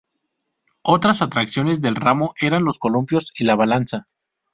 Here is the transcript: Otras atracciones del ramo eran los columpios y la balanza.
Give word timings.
Otras 0.81 1.21
atracciones 1.21 1.79
del 1.79 1.95
ramo 1.95 2.33
eran 2.41 2.63
los 2.63 2.79
columpios 2.79 3.31
y 3.37 3.43
la 3.43 3.55
balanza. 3.55 4.07